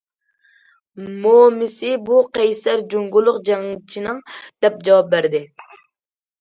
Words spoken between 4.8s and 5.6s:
جاۋاب بەردى.